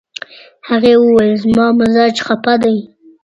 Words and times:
هغې 0.69 0.93
وویل، 0.99 1.33
"زما 1.43 1.67
مزاج 1.79 2.15
خپه 2.25 2.53
دی." 2.63 2.77